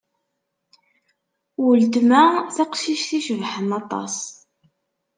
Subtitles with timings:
[1.65, 2.23] Weltma
[2.55, 4.17] taqcict icebḥen aṭas.